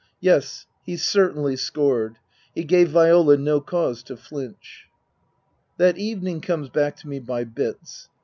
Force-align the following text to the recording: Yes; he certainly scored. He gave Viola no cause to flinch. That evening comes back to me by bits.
Yes; 0.19 0.65
he 0.83 0.97
certainly 0.97 1.55
scored. 1.55 2.17
He 2.55 2.63
gave 2.63 2.89
Viola 2.89 3.37
no 3.37 3.61
cause 3.61 4.01
to 4.05 4.17
flinch. 4.17 4.87
That 5.77 5.99
evening 5.99 6.41
comes 6.41 6.69
back 6.69 6.95
to 7.01 7.07
me 7.07 7.19
by 7.19 7.43
bits. 7.43 8.09